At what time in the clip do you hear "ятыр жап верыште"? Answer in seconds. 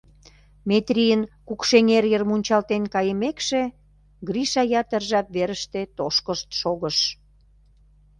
4.81-5.81